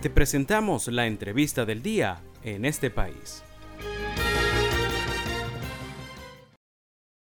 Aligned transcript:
Te 0.00 0.10
presentamos 0.10 0.86
la 0.86 1.08
entrevista 1.08 1.66
del 1.66 1.82
día 1.82 2.22
en 2.44 2.64
este 2.64 2.88
país. 2.88 3.42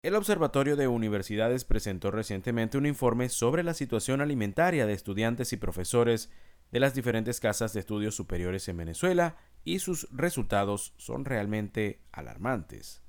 El 0.03 0.15
Observatorio 0.15 0.75
de 0.75 0.89
Universidades 0.89 1.67
presentó 1.67 2.11
recientemente 2.11 2.79
un 2.79 2.87
informe 2.87 3.29
sobre 3.29 3.63
la 3.63 3.75
situación 3.75 4.23
alimentaria 4.23 4.87
de 4.87 4.95
estudiantes 4.95 5.53
y 5.53 5.59
profesores 5.59 6.31
de 6.71 6.81
las 6.81 6.95
diferentes 6.95 7.41
casas 7.41 7.75
de 7.75 7.81
estudios 7.81 8.15
superiores 8.15 8.67
en 8.69 8.79
Venezuela 8.79 9.37
y 9.65 9.81
sus 9.81 10.09
resultados 10.11 10.95
son 10.97 11.27
realmente 11.27 12.01
alarmantes. 12.11 13.03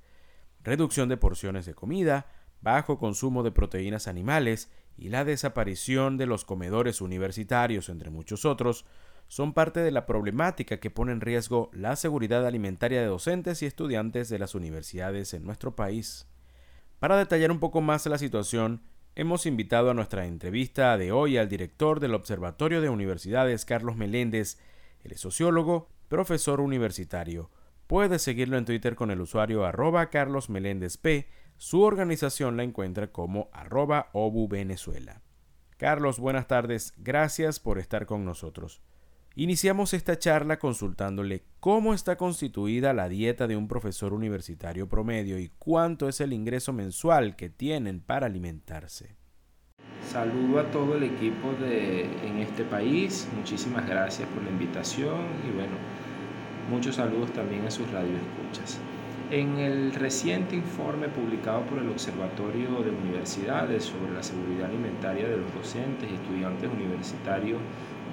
Reducción 0.62 1.08
de 1.08 1.16
porciones 1.16 1.64
de 1.64 1.72
comida, 1.72 2.26
bajo 2.60 2.98
consumo 2.98 3.42
de 3.42 3.50
proteínas 3.50 4.08
animales 4.08 4.70
y 4.98 5.08
la 5.08 5.24
desaparición 5.24 6.18
de 6.18 6.26
los 6.26 6.44
comedores 6.44 7.00
universitarios, 7.00 7.88
entre 7.88 8.10
muchos 8.10 8.44
otros, 8.44 8.84
son 9.28 9.52
parte 9.52 9.80
de 9.80 9.90
la 9.90 10.06
problemática 10.06 10.78
que 10.78 10.90
pone 10.90 11.12
en 11.12 11.20
riesgo 11.20 11.70
la 11.72 11.96
seguridad 11.96 12.46
alimentaria 12.46 13.00
de 13.00 13.06
docentes 13.06 13.62
y 13.62 13.66
estudiantes 13.66 14.28
de 14.28 14.38
las 14.38 14.54
universidades 14.54 15.34
en 15.34 15.44
nuestro 15.44 15.74
país. 15.74 16.26
Para 16.98 17.16
detallar 17.16 17.50
un 17.50 17.60
poco 17.60 17.80
más 17.80 18.06
la 18.06 18.18
situación, 18.18 18.82
hemos 19.14 19.46
invitado 19.46 19.90
a 19.90 19.94
nuestra 19.94 20.26
entrevista 20.26 20.96
de 20.96 21.12
hoy 21.12 21.36
al 21.36 21.48
director 21.48 22.00
del 22.00 22.14
Observatorio 22.14 22.80
de 22.80 22.88
Universidades, 22.88 23.64
Carlos 23.64 23.96
Meléndez. 23.96 24.58
Él 25.02 25.12
es 25.12 25.20
sociólogo, 25.20 25.88
profesor 26.08 26.60
universitario. 26.60 27.50
Puede 27.86 28.18
seguirlo 28.18 28.56
en 28.56 28.64
Twitter 28.64 28.94
con 28.94 29.10
el 29.10 29.20
usuario 29.20 29.64
arroba 29.64 30.10
Carlos 30.10 30.48
Meléndez 30.48 30.96
P. 30.96 31.28
Su 31.56 31.82
organización 31.82 32.56
la 32.56 32.62
encuentra 32.62 33.12
como 33.12 33.50
arroba 33.52 34.08
Obu 34.12 34.48
Venezuela. 34.48 35.20
Carlos, 35.76 36.18
buenas 36.18 36.46
tardes. 36.46 36.94
Gracias 36.96 37.60
por 37.60 37.78
estar 37.78 38.06
con 38.06 38.24
nosotros. 38.24 38.80
Iniciamos 39.36 39.94
esta 39.94 40.16
charla 40.16 40.60
consultándole 40.60 41.42
cómo 41.58 41.92
está 41.92 42.16
constituida 42.16 42.92
la 42.92 43.08
dieta 43.08 43.48
de 43.48 43.56
un 43.56 43.66
profesor 43.66 44.12
universitario 44.12 44.88
promedio 44.88 45.40
y 45.40 45.50
cuánto 45.58 46.08
es 46.08 46.20
el 46.20 46.32
ingreso 46.32 46.72
mensual 46.72 47.34
que 47.34 47.50
tienen 47.50 47.98
para 47.98 48.26
alimentarse. 48.26 49.16
Saludo 50.08 50.60
a 50.60 50.70
todo 50.70 50.94
el 50.96 51.02
equipo 51.02 51.52
de 51.58 52.02
en 52.24 52.38
este 52.38 52.62
país, 52.62 53.28
muchísimas 53.36 53.88
gracias 53.88 54.28
por 54.28 54.44
la 54.44 54.50
invitación 54.50 55.18
y 55.48 55.52
bueno, 55.52 55.74
muchos 56.70 56.94
saludos 56.94 57.32
también 57.32 57.66
a 57.66 57.72
sus 57.72 57.90
radioescuchas. 57.90 58.78
En 59.32 59.58
el 59.58 59.94
reciente 59.94 60.54
informe 60.54 61.08
publicado 61.08 61.62
por 61.62 61.78
el 61.78 61.88
Observatorio 61.88 62.82
de 62.84 62.90
Universidades 62.90 63.82
sobre 63.82 64.12
la 64.12 64.22
seguridad 64.22 64.68
alimentaria 64.68 65.26
de 65.26 65.38
los 65.38 65.52
docentes 65.54 66.08
y 66.08 66.14
estudiantes 66.14 66.70
universitarios 66.70 67.58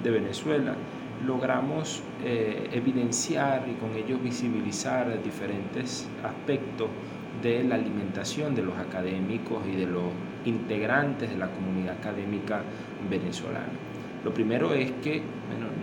de 0.02 0.10
Venezuela, 0.10 0.74
logramos 1.26 2.02
eh, 2.24 2.68
evidenciar 2.72 3.66
y 3.68 3.74
con 3.74 3.94
ello 3.96 4.18
visibilizar 4.18 5.22
diferentes 5.22 6.08
aspectos 6.22 6.88
de 7.42 7.64
la 7.64 7.76
alimentación 7.76 8.54
de 8.54 8.62
los 8.62 8.76
académicos 8.78 9.62
y 9.66 9.76
de 9.76 9.86
los 9.86 10.04
integrantes 10.44 11.30
de 11.30 11.36
la 11.36 11.48
comunidad 11.48 11.96
académica 11.96 12.62
venezolana. 13.10 13.72
Lo 14.24 14.32
primero 14.32 14.72
es 14.72 14.92
que 15.02 15.22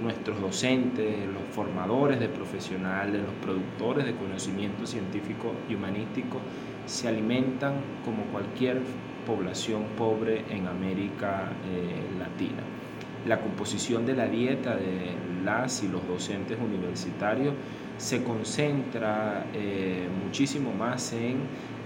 nuestros 0.01 0.39
docentes, 0.39 1.25
los 1.27 1.43
formadores 1.53 2.19
de 2.21 2.29
profesionales, 2.29 3.21
los 3.21 3.33
productores 3.41 4.05
de 4.05 4.15
conocimiento 4.15 4.85
científico 4.85 5.53
y 5.69 5.75
humanístico 5.75 6.39
se 6.85 7.09
alimentan 7.09 7.73
como 8.05 8.23
cualquier 8.31 8.79
población 9.25 9.83
pobre 9.97 10.45
en 10.49 10.67
América 10.67 11.49
eh, 11.69 12.17
Latina 12.17 12.63
la 13.27 13.39
composición 13.41 14.05
de 14.05 14.15
la 14.15 14.27
dieta 14.27 14.75
de 14.75 15.11
las 15.43 15.83
y 15.83 15.87
los 15.87 16.07
docentes 16.07 16.57
universitarios 16.59 17.53
se 17.97 18.23
concentra 18.23 19.45
eh, 19.53 20.07
muchísimo 20.23 20.71
más 20.71 21.13
en 21.13 21.37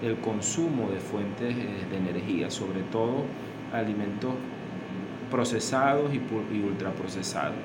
el 0.01 0.17
consumo 0.17 0.89
de 0.91 0.99
fuentes 0.99 1.55
eh, 1.55 1.85
de 1.89 1.97
energía, 1.97 2.51
sobre 2.51 2.81
todo 2.83 3.23
alimentos 3.73 4.33
procesados 5.31 6.13
y, 6.13 6.17
y 6.55 6.61
ultraprocesados, 6.61 7.55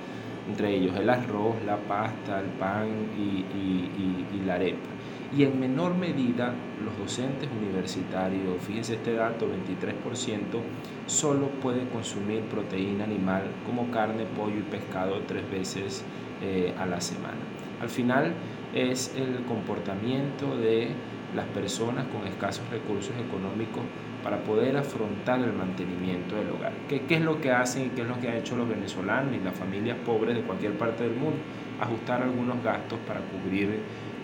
entre 0.49 0.75
ellos 0.75 0.97
el 0.97 1.11
arroz, 1.11 1.57
la 1.67 1.77
pasta, 1.77 2.41
el 2.41 2.47
pan 2.59 2.89
y 3.17 4.47
la 4.47 4.55
arepa 4.55 4.89
y 5.37 5.45
en 5.45 5.61
menor 5.61 5.95
medida 5.95 6.55
los 6.83 6.97
docentes 6.99 7.49
universitarios, 7.61 8.63
fíjense 8.63 8.95
este 8.95 9.15
dato, 9.15 9.47
23%, 9.47 10.61
solo 11.07 11.49
pueden 11.61 11.87
consumir 11.89 12.43
proteína 12.43 13.05
animal 13.05 13.43
como 13.67 13.91
carne, 13.91 14.25
pollo 14.25 14.59
y 14.59 14.63
pescado 14.63 15.21
tres 15.27 15.49
veces 15.51 16.05
eh, 16.43 16.73
a 16.79 16.87
la 16.87 17.01
semana. 17.01 17.41
Al 17.81 17.91
final 17.91 18.33
es 18.75 19.15
el 19.17 19.45
comportamiento 19.45 20.57
de 20.57 20.89
las 21.35 21.47
personas 21.47 22.07
con 22.07 22.27
escasos 22.27 22.69
recursos 22.71 23.15
económicos 23.17 23.83
para 24.23 24.39
poder 24.39 24.77
afrontar 24.77 25.41
el 25.41 25.53
mantenimiento 25.53 26.37
del 26.37 26.51
hogar. 26.51 26.73
¿Qué, 26.89 27.03
¿Qué, 27.03 27.17
es 27.17 27.21
lo 27.21 27.41
que 27.41 27.53
hacen 27.53 27.87
y 27.87 27.89
qué 27.91 28.03
es 28.03 28.09
lo 28.09 28.19
que 28.19 28.29
han 28.29 28.37
hecho 28.37 28.57
los 28.57 28.69
venezolanos 28.69 29.35
y 29.35 29.45
las 29.45 29.55
familias 29.55 29.99
pobres 30.05 30.37
de 30.37 30.43
cualquier 30.43 30.73
parte 30.73 31.05
del 31.05 31.15
mundo? 31.15 31.39
Ajustar 31.81 32.23
algunos 32.23 32.63
gastos 32.65 32.99
para 33.07 33.21
cubrir 33.21 33.81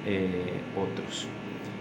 eh, 0.07 0.61
otros. 0.77 1.29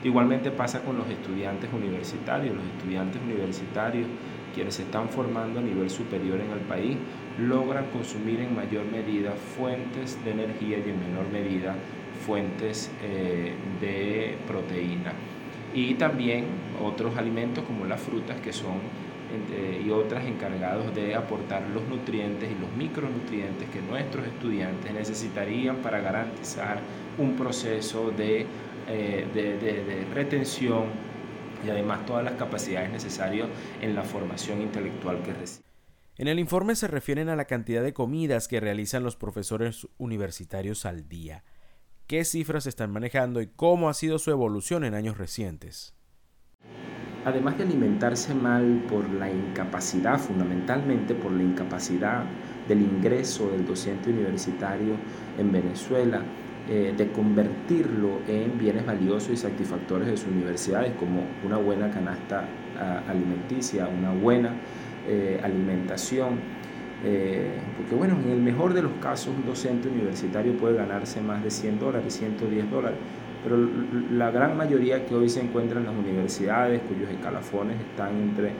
Igualmente 0.03 0.51
pasa 0.51 0.81
con 0.81 0.97
los 0.97 1.09
estudiantes 1.09 1.71
universitarios. 1.71 2.55
Los 2.55 2.65
estudiantes 2.65 3.21
universitarios, 3.21 4.07
quienes 4.53 4.75
se 4.75 4.83
están 4.83 5.09
formando 5.09 5.59
a 5.59 5.63
nivel 5.63 5.89
superior 5.89 6.41
en 6.41 6.51
el 6.51 6.59
país, 6.59 6.97
logran 7.39 7.85
consumir 7.85 8.41
en 8.41 8.55
mayor 8.55 8.85
medida 8.85 9.31
fuentes 9.31 10.23
de 10.25 10.31
energía 10.31 10.77
y 10.79 10.89
en 10.89 10.99
menor 10.99 11.29
medida 11.31 11.75
fuentes 12.25 12.91
eh, 13.01 13.53
de 13.79 14.37
proteína. 14.47 15.13
Y 15.73 15.95
también 15.95 16.45
otros 16.83 17.17
alimentos 17.17 17.63
como 17.63 17.85
las 17.85 18.01
frutas 18.01 18.39
que 18.41 18.53
son 18.53 18.79
y 19.85 19.89
otras 19.89 20.25
encargados 20.25 20.93
de 20.95 21.15
aportar 21.15 21.63
los 21.69 21.83
nutrientes 21.87 22.49
y 22.51 22.55
los 22.55 22.71
micronutrientes 22.73 23.69
que 23.69 23.81
nuestros 23.81 24.25
estudiantes 24.27 24.93
necesitarían 24.93 25.77
para 25.77 25.99
garantizar 25.99 26.79
un 27.17 27.35
proceso 27.35 28.11
de, 28.11 28.45
eh, 28.87 29.27
de, 29.33 30.05
retención 30.13 30.85
y 31.65 31.69
además 31.69 32.05
todas 32.05 32.23
las 32.23 32.33
capacidades 32.33 32.91
necesarias 32.91 33.47
en 33.81 33.95
la 33.95 34.03
formación 34.03 34.61
intelectual 34.61 35.21
que 35.23 35.33
reciben. 35.33 35.63
En 36.17 36.27
el 36.27 36.39
informe 36.39 36.75
se 36.75 36.87
refieren 36.87 37.29
a 37.29 37.35
la 37.35 37.45
cantidad 37.45 37.81
de 37.81 37.93
comidas 37.93 38.47
que 38.47 38.59
realizan 38.59 39.03
los 39.03 39.15
profesores 39.15 39.87
universitarios 39.97 40.85
al 40.85 41.07
día. 41.07 41.43
¿Qué 42.05 42.25
cifras 42.25 42.67
están 42.67 42.91
manejando 42.91 43.41
y 43.41 43.47
cómo 43.47 43.89
ha 43.89 43.93
sido 43.93 44.19
su 44.19 44.29
evolución 44.29 44.83
en 44.83 44.93
años 44.93 45.17
recientes? 45.17 45.95
Además 47.25 47.57
de 47.57 47.63
alimentarse 47.63 48.33
mal 48.33 48.83
por 48.89 49.09
la 49.09 49.29
incapacidad, 49.29 50.19
fundamentalmente 50.19 51.15
por 51.15 51.31
la 51.31 51.43
incapacidad 51.43 52.23
del 52.67 52.81
ingreso 52.81 53.49
del 53.51 53.65
docente 53.65 54.09
universitario 54.09 54.95
en 55.37 55.51
Venezuela, 55.51 56.21
eh, 56.69 56.93
de 56.95 57.11
convertirlo 57.11 58.19
en 58.27 58.57
bienes 58.57 58.85
valiosos 58.85 59.31
y 59.31 59.37
satisfactorios 59.37 60.09
de 60.09 60.17
sus 60.17 60.31
universidades, 60.31 60.93
como 60.93 61.23
una 61.45 61.57
buena 61.57 61.89
canasta 61.89 62.45
alimenticia, 63.07 63.87
una 63.87 64.11
buena 64.11 64.53
eh, 65.07 65.39
alimentación. 65.43 66.39
Eh, 67.03 67.59
porque 67.75 67.95
bueno, 67.95 68.17
en 68.23 68.31
el 68.31 68.39
mejor 68.39 68.73
de 68.73 68.81
los 68.81 68.93
casos 69.01 69.35
un 69.35 69.45
docente 69.45 69.89
universitario 69.89 70.55
puede 70.55 70.77
ganarse 70.77 71.19
más 71.19 71.43
de 71.43 71.51
100 71.51 71.79
dólares, 71.79 72.13
110 72.13 72.71
dólares, 72.71 72.97
pero 73.43 73.57
la 74.11 74.31
gran 74.31 74.55
mayoría 74.57 75.05
que 75.05 75.15
hoy 75.15 75.29
se 75.29 75.41
encuentra 75.41 75.79
en 75.79 75.85
las 75.85 75.95
universidades, 75.95 76.81
cuyos 76.87 77.09
escalafones 77.09 77.79
están 77.79 78.15
entre 78.15 78.51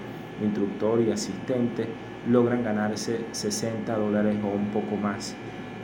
instructor 0.42 1.02
y 1.02 1.12
asistente, 1.12 1.88
logran 2.30 2.64
ganarse 2.64 3.26
60 3.32 3.96
dólares 3.96 4.38
o 4.44 4.48
un 4.48 4.68
poco 4.68 4.96
más. 4.96 5.36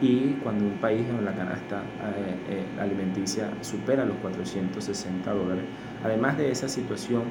Y 0.01 0.33
cuando 0.43 0.65
un 0.65 0.77
país 0.79 1.05
en 1.09 1.25
la 1.25 1.33
canasta 1.33 1.81
eh, 1.81 2.35
eh, 2.49 2.81
alimenticia 2.81 3.49
supera 3.61 4.05
los 4.05 4.17
460 4.17 5.33
dólares, 5.33 5.65
además 6.03 6.37
de 6.37 6.51
esa 6.51 6.69
situación, 6.69 7.23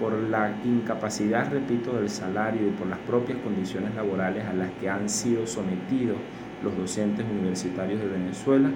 por 0.00 0.12
la 0.12 0.54
incapacidad, 0.64 1.50
repito, 1.50 1.94
del 1.94 2.10
salario 2.10 2.66
y 2.66 2.70
por 2.70 2.86
las 2.86 2.98
propias 3.00 3.38
condiciones 3.38 3.94
laborales 3.94 4.44
a 4.44 4.52
las 4.52 4.70
que 4.72 4.90
han 4.90 5.08
sido 5.08 5.46
sometidos 5.46 6.16
los 6.62 6.76
docentes 6.76 7.24
universitarios 7.24 8.00
de 8.00 8.06
Venezuela, 8.06 8.70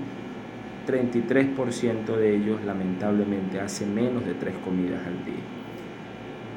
33% 0.90 2.16
de 2.16 2.37
ellos 2.37 2.60
lamentablemente 2.64 3.60
hacen 3.60 3.94
menos 3.94 4.25
de 4.25 4.34
tres 4.34 4.54
comidas 4.64 5.06
al 5.06 5.25
día. 5.25 5.44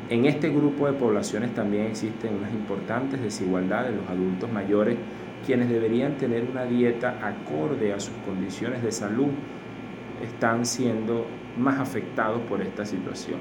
En 0.09 0.25
este 0.25 0.49
grupo 0.49 0.87
de 0.87 0.93
poblaciones 0.93 1.53
también 1.53 1.85
existen 1.85 2.35
unas 2.35 2.51
importantes 2.51 3.21
desigualdades. 3.21 3.95
Los 3.95 4.09
adultos 4.09 4.51
mayores, 4.51 4.97
quienes 5.45 5.69
deberían 5.69 6.17
tener 6.17 6.43
una 6.49 6.65
dieta 6.65 7.19
acorde 7.21 7.93
a 7.93 7.99
sus 7.99 8.15
condiciones 8.25 8.83
de 8.83 8.91
salud, 8.91 9.29
están 10.21 10.65
siendo 10.65 11.25
más 11.57 11.79
afectados 11.79 12.41
por 12.49 12.61
esta 12.61 12.85
situación. 12.85 13.39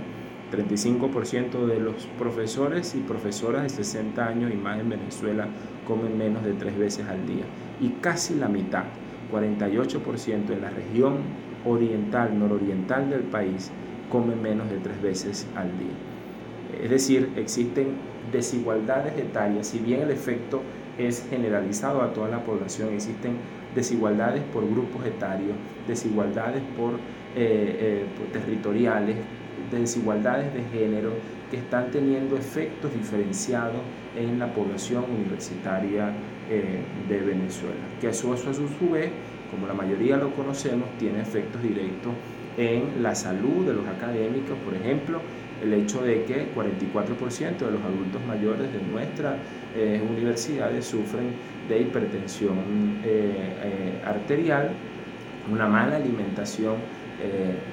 35% 0.52 1.66
de 1.66 1.80
los 1.80 2.06
profesores 2.18 2.94
y 2.94 2.98
profesoras 2.98 3.62
de 3.62 3.70
60 3.70 4.26
años 4.26 4.52
y 4.52 4.56
más 4.56 4.78
en 4.78 4.90
Venezuela 4.90 5.48
comen 5.86 6.16
menos 6.18 6.44
de 6.44 6.52
tres 6.52 6.78
veces 6.78 7.08
al 7.08 7.26
día. 7.26 7.44
Y 7.80 7.88
casi 8.00 8.34
la 8.34 8.48
mitad, 8.48 8.84
48% 9.32 10.50
en 10.50 10.60
la 10.60 10.70
región 10.70 11.18
oriental, 11.64 12.38
nororiental 12.38 13.08
del 13.10 13.22
país, 13.22 13.70
comen 14.10 14.42
menos 14.42 14.70
de 14.70 14.78
tres 14.78 15.00
veces 15.00 15.46
al 15.56 15.68
día. 15.78 16.82
Es 16.82 16.90
decir, 16.90 17.30
existen 17.36 17.88
desigualdades 18.30 19.16
etarias, 19.18 19.68
si 19.68 19.78
bien 19.78 20.02
el 20.02 20.10
efecto 20.10 20.62
es 20.98 21.26
generalizado 21.30 22.02
a 22.02 22.12
toda 22.12 22.28
la 22.28 22.44
población, 22.44 22.92
existen 22.92 23.36
desigualdades 23.74 24.42
por 24.52 24.68
grupos 24.68 25.06
etarios, 25.06 25.56
desigualdades 25.88 26.62
por, 26.76 26.94
eh, 26.94 26.98
eh, 27.36 28.04
territoriales, 28.32 29.16
desigualdades 29.70 30.52
de 30.52 30.62
género 30.64 31.12
que 31.50 31.56
están 31.58 31.90
teniendo 31.90 32.36
efectos 32.36 32.92
diferenciados 32.94 33.80
en 34.16 34.38
la 34.38 34.52
población 34.52 35.04
universitaria 35.10 36.12
eh, 36.50 36.80
de 37.08 37.18
Venezuela, 37.20 37.82
que 38.00 38.08
eso, 38.08 38.34
eso 38.34 38.50
a 38.50 38.54
su 38.54 38.90
vez, 38.90 39.10
como 39.50 39.66
la 39.66 39.74
mayoría 39.74 40.16
lo 40.16 40.30
conocemos, 40.34 40.88
tiene 40.98 41.20
efectos 41.20 41.62
directos 41.62 42.12
en 42.56 43.02
la 43.02 43.14
salud 43.14 43.66
de 43.66 43.74
los 43.74 43.86
académicos, 43.86 44.56
por 44.64 44.74
ejemplo, 44.74 45.20
el 45.62 45.72
hecho 45.74 46.02
de 46.02 46.24
que 46.24 46.52
44% 46.54 47.56
de 47.58 47.70
los 47.70 47.82
adultos 47.82 48.20
mayores 48.26 48.72
de 48.72 48.82
nuestras 48.90 49.36
eh, 49.76 50.02
universidades 50.10 50.84
sufren 50.86 51.30
de 51.68 51.80
hipertensión 51.80 53.00
eh, 53.04 53.54
eh, 53.62 54.02
arterial, 54.04 54.72
una 55.50 55.66
mala 55.66 55.96
alimentación 55.96 56.76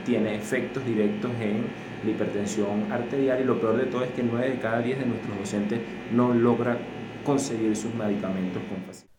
tiene 0.05 0.35
efectos 0.35 0.85
directos 0.85 1.31
en 1.41 1.63
la 2.05 2.11
hipertensión 2.11 2.91
arterial. 2.91 3.41
Y 3.41 3.45
lo 3.45 3.59
peor 3.59 3.77
de 3.77 3.85
todo 3.85 4.03
es 4.03 4.11
que 4.11 4.21
9 4.21 4.47
de 4.47 4.59
cada 4.59 4.79
10 4.79 4.99
de 4.99 5.05
nuestros 5.07 5.39
docentes 5.39 5.79
no 6.13 6.35
logran 6.35 6.77
conseguir 7.29 7.75
sus 7.75 7.93
medicamentos 7.93 8.61
con 8.63 8.83
facilidad. 8.83 9.09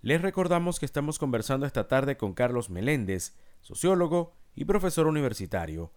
Les 0.00 0.20
recordamos 0.20 0.80
que 0.80 0.86
estamos 0.86 1.18
conversando 1.18 1.66
esta 1.66 1.86
tarde 1.86 2.16
con 2.16 2.34
Carlos 2.34 2.70
Meléndez, 2.70 3.36
sociólogo 3.60 4.34
y 4.54 4.64
profesor 4.64 5.06
universitario 5.06 5.92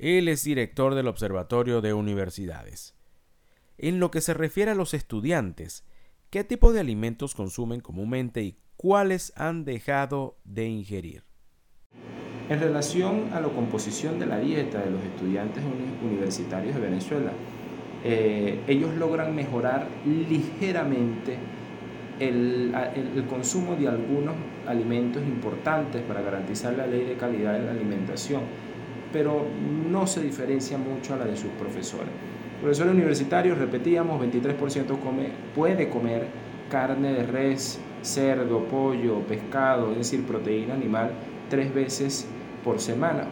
él 0.00 0.28
es 0.28 0.44
director 0.44 0.94
del 0.94 1.08
Observatorio 1.08 1.82
de 1.82 1.92
Universidades. 1.92 2.94
En 3.76 4.00
lo 4.00 4.10
que 4.10 4.22
se 4.22 4.32
refiere 4.32 4.70
a 4.70 4.74
los 4.74 4.94
estudiantes, 4.94 5.84
¿qué 6.30 6.42
tipo 6.42 6.72
de 6.72 6.80
alimentos 6.80 7.34
consumen 7.34 7.80
comúnmente 7.80 8.42
y 8.42 8.58
cuáles 8.76 9.30
han 9.36 9.66
dejado 9.66 10.38
de 10.44 10.68
ingerir? 10.68 11.24
En 12.48 12.60
relación 12.60 13.30
a 13.34 13.40
la 13.40 13.48
composición 13.48 14.18
de 14.18 14.24
la 14.24 14.38
dieta 14.38 14.80
de 14.80 14.90
los 14.90 15.04
estudiantes 15.04 15.62
universitarios 16.02 16.74
de 16.76 16.80
Venezuela, 16.80 17.32
eh, 18.04 18.60
ellos 18.66 18.94
logran 18.96 19.34
mejorar 19.34 19.86
ligeramente 20.06 21.36
el, 22.18 22.72
consumo 23.28 23.76
de 23.76 23.88
algunos 23.88 24.34
alimentos 24.66 25.22
importantes 25.22 26.02
para 26.02 26.20
garantizar 26.20 26.74
la 26.74 26.86
ley 26.86 27.04
de 27.04 27.14
calidad 27.14 27.54
de 27.54 27.64
la 27.64 27.70
alimentación 27.70 28.42
pero 29.12 29.44
no 29.90 30.06
se 30.06 30.22
diferencia 30.22 30.78
mucho 30.78 31.14
a 31.14 31.16
la 31.16 31.24
de 31.24 31.36
sus 31.36 31.50
profesores. 31.52 32.10
Profesores 32.60 32.92
universitarios, 32.92 33.58
repetíamos, 33.58 34.20
23% 34.22 34.98
come, 35.00 35.30
puede 35.54 35.88
comer 35.88 36.26
carne 36.70 37.12
de 37.12 37.26
res, 37.26 37.80
cerdo, 38.02 38.64
pollo, 38.64 39.20
pescado, 39.20 39.90
es 39.92 39.98
decir, 39.98 40.24
proteína 40.24 40.74
animal, 40.74 41.10
tres 41.48 41.74
veces 41.74 42.28
por 42.62 42.80
semana. 42.80 43.24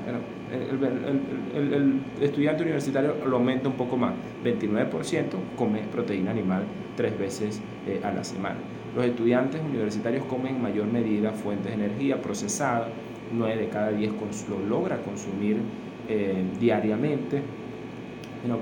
El, 0.52 2.00
estudiante 2.20 2.62
universitario 2.62 3.14
lo 3.26 3.36
aumenta 3.36 3.68
un 3.68 3.74
poco 3.74 3.96
más, 3.96 4.14
29% 4.44 5.24
come 5.56 5.80
proteína 5.92 6.30
animal 6.30 6.64
tres 6.96 7.18
veces 7.18 7.60
eh, 7.86 8.00
a 8.02 8.12
la 8.12 8.24
semana. 8.24 8.56
Los 8.94 9.04
estudiantes 9.04 9.60
universitarios 9.60 10.24
comen 10.24 10.56
en 10.56 10.62
mayor 10.62 10.86
medida 10.86 11.32
fuentes 11.32 11.76
de 11.76 11.84
energía 11.84 12.20
procesada, 12.20 12.88
9 13.32 13.56
de 13.56 13.68
cada 13.68 13.90
10 13.90 14.12
lo 14.48 14.58
logra 14.66 14.98
consumir 15.02 15.58
eh, 16.08 16.42
diariamente, 16.58 17.42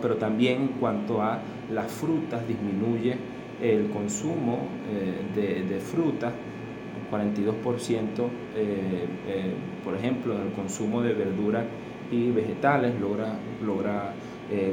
pero 0.03 0.17
también 0.17 0.63
en 0.63 0.69
cuanto 0.69 1.23
a 1.23 1.39
las 1.73 1.91
frutas 1.93 2.47
disminuye 2.47 3.17
el 3.63 3.89
consumo 3.91 4.67
eh, 4.91 5.63
de, 5.69 5.79
frutas, 5.81 6.33
42% 7.11 7.55
eh, 8.57 9.07
por 9.85 9.95
ejemplo 9.95 10.35
el 10.41 10.53
consumo 10.53 11.03
de 11.03 11.15
verduras 11.15 11.65
y 12.11 12.31
vegetales 12.31 12.99
logra, 13.01 13.35
logra 13.65 14.13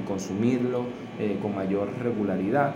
consumirlo 0.07 0.85
con 1.41 1.56
mayor 1.56 1.89
regularidad. 2.00 2.75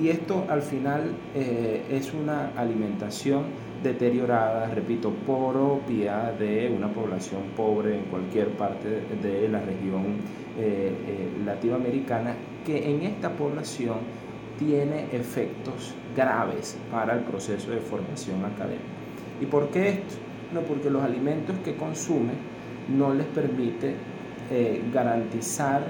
Y, 0.00 0.08
esto 0.08 0.46
al 0.48 0.62
final 0.62 1.10
es 1.34 2.14
una 2.14 2.52
alimentación 2.56 3.46
deteriorada, 3.82 4.66
repito, 4.68 5.10
propia 5.10 6.32
de 6.38 6.72
una 6.74 6.88
población 6.88 7.42
pobre 7.56 7.96
en 7.98 8.04
cualquier 8.04 8.48
parte 8.50 9.02
de 9.22 9.48
la 9.48 9.60
región 9.60 10.18
eh, 10.58 10.92
eh, 11.06 11.28
latinoamericana, 11.44 12.34
que 12.64 12.90
en 12.90 13.02
esta 13.02 13.30
población 13.30 13.98
tiene 14.64 15.06
efectos 15.12 15.94
graves 16.16 16.76
para 16.90 17.14
el 17.14 17.20
proceso 17.20 17.70
de 17.70 17.78
formación 17.78 18.44
académica. 18.44 18.84
¿Y 19.40 19.46
por 19.46 19.70
qué 19.70 19.88
esto? 19.88 20.14
No, 20.54 20.60
porque 20.60 20.90
los 20.90 21.02
alimentos 21.02 21.56
que 21.64 21.74
consume 21.74 22.32
no 22.88 23.14
les 23.14 23.26
permite 23.26 23.94
eh, 24.50 24.82
garantizar 24.92 25.82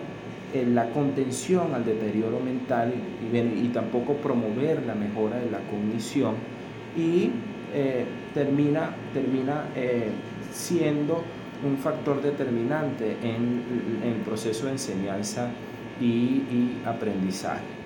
la 0.55 0.91
contención 0.91 1.75
al 1.75 1.83
deterioro 1.83 2.39
mental 2.39 2.93
y, 3.33 3.69
tampoco 3.69 4.15
promover 4.17 4.85
la 4.85 4.95
mejora 4.95 5.39
de 5.39 5.51
la 5.51 5.61
cognición 5.61 6.35
y 6.95 7.31
eh, 7.73 8.05
termina, 8.35 8.91
termina 9.15 9.65
eh, 9.75 10.11
siendo 10.53 11.25
un 11.65 11.79
factor 11.79 12.21
determinante 12.21 13.17
en, 13.23 13.63
el 14.05 14.21
proceso 14.27 14.67
de 14.67 14.73
enseñanza 14.73 15.49
y 15.99 16.83
aprendizaje. 16.85 17.82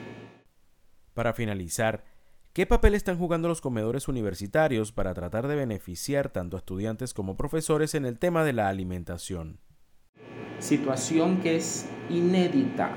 Para 1.17 1.33
finalizar, 1.33 2.05
¿qué 2.53 2.67
papel 2.67 2.95
están 2.95 3.17
jugando 3.17 3.49
los 3.49 3.63
comedores 3.63 4.07
universitarios 4.07 4.93
para 4.93 5.15
tratar 5.15 5.49
de 5.49 5.57
beneficiar 5.57 6.29
tanto 6.29 6.59
a 6.59 6.61
estudiantes 6.61 7.15
como 7.15 7.39
profesores 7.39 7.95
en 7.95 8.05
el 8.05 8.19
tema 8.19 8.45
de 8.45 8.53
la 8.53 8.69
alimentación? 8.69 9.59
Situación 10.59 11.39
que 11.41 11.57
es 11.57 11.89
inédita 12.11 12.91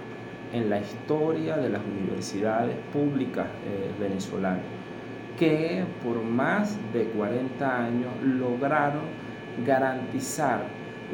en 0.51 0.69
la 0.69 0.81
historia 0.81 1.55
de 1.55 1.69
las 1.69 1.81
universidades 1.81 2.75
públicas 2.91 3.47
eh, 3.65 3.89
venezolanas 3.97 4.65
que 5.37 5.85
por 6.03 6.21
más 6.21 6.75
de 6.91 7.05
40 7.05 7.85
años 7.85 8.11
lograron 8.21 9.03
garantizar 9.65 10.65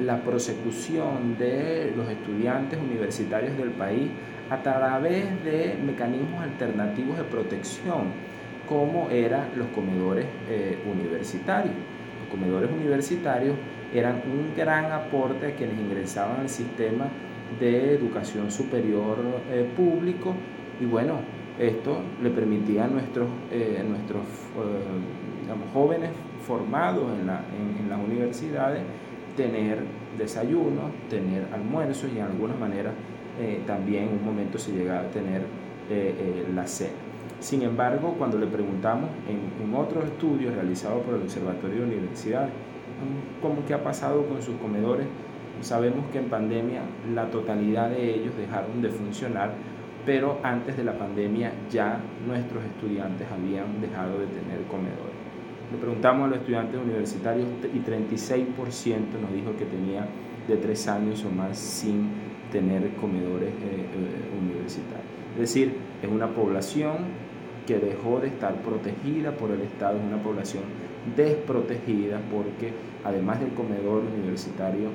la 0.02 0.24
prosecución 0.24 1.38
de 1.38 1.94
los 1.96 2.10
estudiantes 2.10 2.80
universitarios 2.80 3.56
del 3.58 3.70
país 3.74 4.10
a 4.50 4.62
través 4.62 5.44
de 5.44 5.78
mecanismos 5.84 6.44
alternativos 6.44 7.18
de 7.18 7.24
protección, 7.24 8.12
como 8.68 9.10
eran 9.10 9.50
los 9.56 9.68
comedores 9.68 10.26
eh, 10.50 10.78
universitarios. 10.92 11.74
Los 12.22 12.30
comedores 12.30 12.70
universitarios 12.72 13.56
eran 13.94 14.22
un 14.26 14.54
gran 14.56 14.92
aporte 14.92 15.48
a 15.48 15.56
quienes 15.56 15.80
ingresaban 15.80 16.42
al 16.42 16.50
sistema 16.50 17.08
de 17.60 17.94
educación 17.94 18.52
superior 18.52 19.18
eh, 19.50 19.70
público 19.76 20.34
y 20.80 20.86
bueno, 20.86 21.20
esto 21.60 22.00
le 22.22 22.30
permitía 22.32 22.86
a 22.86 22.88
nuestros, 22.88 23.30
eh, 23.52 23.84
nuestros 23.88 24.24
eh, 24.24 25.74
jóvenes 25.74 26.10
formados 26.46 27.12
en, 27.20 27.28
las 27.90 28.00
universidades 28.00 28.82
tener 29.38 29.80
desayuno, 30.18 30.92
tener 31.10 31.48
almuerzos 31.54 32.12
y 32.14 32.18
en 32.18 32.26
alguna 32.26 32.56
manera 32.56 32.92
eh, 33.40 33.62
también 33.66 34.10
en 34.10 34.14
un 34.14 34.26
momento 34.26 34.58
se 34.58 34.72
llegaba 34.72 35.02
a 35.02 35.12
tener 35.12 35.44
la 36.56 36.66
cena. 36.66 36.94
Sin 37.40 37.62
embargo, 37.62 38.16
cuando 38.18 38.40
le 38.40 38.48
preguntamos 38.48 39.08
en, 39.30 39.64
en 39.64 39.76
otros 39.76 40.06
estudios 40.06 40.56
realizados 40.56 41.04
por 41.04 41.14
el 41.14 41.22
Observatorio 41.22 41.82
de 41.82 41.84
Universidades, 41.84 42.50
cómo 43.40 43.64
que 43.68 43.76
ha 43.76 43.84
pasado 43.84 44.26
con 44.26 44.42
sus 44.42 44.56
comedores, 44.56 45.06
sabemos 45.62 46.06
que 46.12 46.18
en 46.18 46.26
pandemia 46.26 46.82
la 47.14 47.30
totalidad 47.30 47.92
de 47.92 48.16
ellos 48.16 48.36
dejaron 48.36 48.82
de 48.82 48.90
funcionar 48.90 49.54
pero 50.06 50.40
antes 50.44 50.78
de 50.78 50.84
la 50.84 50.98
pandemia 50.98 51.52
ya 51.70 52.00
nuestros 52.26 52.64
estudiantes 52.64 53.28
habían 53.32 53.82
dejado 53.82 54.20
de 54.20 54.28
tener 54.28 54.62
comedores. 54.70 55.16
Le 55.72 55.80
preguntamos 55.80 56.26
a 56.26 56.28
los 56.28 56.40
estudiantes 56.40 56.80
universitarios 56.80 57.48
y 57.74 57.80
36% 57.80 58.46
nos 59.20 59.34
dijo 59.34 59.56
que 59.58 59.66
tenía 59.66 60.08
de 60.48 60.58
tres 60.58 60.88
años 60.88 61.26
o 61.26 61.32
más 61.32 61.58
sin 61.58 62.08
tener 62.52 62.90
comedores 62.96 63.50
eh, 63.50 63.54
eh, 63.54 64.42
universitarios. 64.42 65.06
Es 65.34 65.40
decir, 65.40 65.74
es 66.02 66.10
una 66.10 66.28
población 66.30 66.98
que 67.68 67.80
dejó 67.80 68.20
de 68.20 68.28
estar 68.28 68.56
protegida 68.62 69.32
por 69.32 69.52
el 69.52 69.62
Estado, 69.62 69.98
es 69.98 70.04
una 70.04 70.22
población 70.22 70.64
desprotegida 71.16 72.20
porque 72.32 72.72
además 73.04 73.40
del 73.40 73.50
comedor 73.50 74.04
universitario 74.04 74.90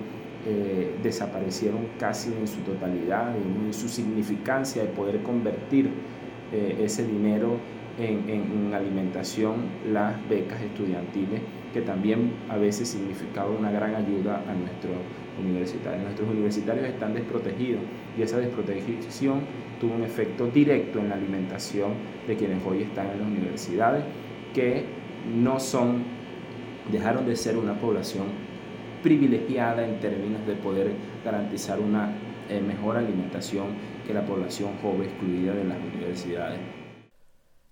eh, 0.46 0.94
desaparecieron 1.02 1.80
casi 1.98 2.32
en 2.32 2.46
su 2.46 2.60
totalidad, 2.60 3.34
en, 3.36 3.74
su 3.74 3.88
significancia 3.88 4.82
de 4.82 4.88
poder 4.88 5.22
convertir 5.22 5.90
ese 6.52 7.06
dinero 7.06 7.58
en, 7.98 8.72
alimentación, 8.74 9.56
las 9.92 10.16
becas 10.28 10.60
estudiantiles, 10.62 11.40
que 11.72 11.82
también 11.82 12.32
a 12.48 12.56
veces 12.56 12.88
significaba 12.88 13.50
una 13.50 13.70
gran 13.70 13.94
ayuda 13.94 14.42
a 14.48 14.54
nuestros 14.54 14.94
universitarios. 15.38 16.02
Nuestros 16.02 16.28
universitarios 16.28 16.86
están 16.86 17.14
desprotegidos 17.14 17.82
y 18.18 18.22
esa 18.22 18.38
desprotección 18.38 19.40
tuvo 19.80 19.94
un 19.94 20.02
efecto 20.02 20.46
directo 20.46 20.98
en 20.98 21.08
la 21.08 21.14
alimentación 21.14 21.92
de 22.26 22.36
quienes 22.36 22.64
hoy 22.66 22.82
están 22.82 23.10
en 23.10 23.18
las 23.18 23.28
universidades, 23.28 24.04
que 24.54 24.84
no 25.34 25.60
son, 25.60 26.02
dejaron 26.90 27.26
de 27.26 27.36
ser 27.36 27.56
una 27.56 27.74
población 27.74 28.26
privilegiada 29.02 29.86
en 29.86 30.00
términos 30.00 30.46
de 30.46 30.54
poder 30.54 30.90
garantizar 31.24 31.80
una 31.80 32.12
eh, 32.48 32.60
mejor 32.60 32.96
alimentación 32.96 33.68
que 34.06 34.12
la 34.12 34.26
población 34.26 34.70
joven 34.82 35.02
excluida 35.02 35.54
de 35.54 35.64
las 35.64 35.78
universidades. 35.78 36.79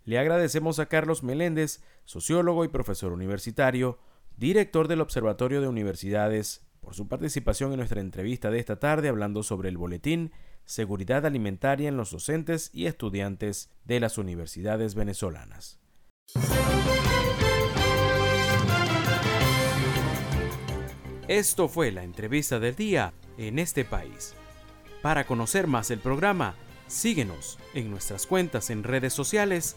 Le 0.08 0.18
agradecemos 0.18 0.78
a 0.78 0.86
Carlos 0.86 1.22
Meléndez, 1.22 1.82
sociólogo 2.06 2.64
y 2.64 2.68
profesor 2.68 3.12
universitario, 3.12 3.98
director 4.38 4.88
del 4.88 5.02
Observatorio 5.02 5.60
de 5.60 5.68
Universidades, 5.68 6.66
por 6.80 6.94
su 6.94 7.08
participación 7.08 7.72
en 7.72 7.76
nuestra 7.76 8.00
entrevista 8.00 8.50
de 8.50 8.58
esta 8.58 8.78
tarde 8.78 9.10
hablando 9.10 9.42
sobre 9.42 9.68
el 9.68 9.76
boletín 9.76 10.32
Seguridad 10.64 11.26
Alimentaria 11.26 11.90
en 11.90 11.98
los 11.98 12.10
docentes 12.10 12.70
y 12.72 12.86
estudiantes 12.86 13.70
de 13.84 14.00
las 14.00 14.16
universidades 14.16 14.94
venezolanas. 14.94 15.78
Esto 21.28 21.68
fue 21.68 21.92
la 21.92 22.02
entrevista 22.02 22.58
del 22.58 22.74
día 22.74 23.12
en 23.36 23.58
este 23.58 23.84
país. 23.84 24.34
Para 25.02 25.26
conocer 25.26 25.66
más 25.66 25.90
el 25.90 25.98
programa, 25.98 26.54
síguenos 26.86 27.58
en 27.74 27.90
nuestras 27.90 28.26
cuentas 28.26 28.70
en 28.70 28.84
redes 28.84 29.12
sociales 29.12 29.76